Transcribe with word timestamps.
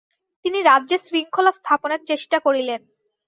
তিনি 0.45 0.59
রাজ্যে 0.61 0.97
শৃঙ্খলা-স্থাপনের 1.05 2.01
চেষ্টা 2.05 2.37
করিলেন। 2.39 2.81